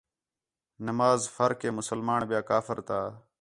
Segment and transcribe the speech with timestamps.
[0.87, 2.99] نماز فرق ہِے مسلمان ٻِیا کافر تا